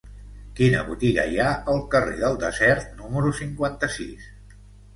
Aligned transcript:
Quina 0.59 0.79
botiga 0.87 1.25
hi 1.33 1.37
ha 1.41 1.49
al 1.75 1.77
carrer 1.93 2.17
del 2.23 2.41
Desert 2.45 2.89
número 3.03 3.37
cinquanta-sis? 3.43 4.29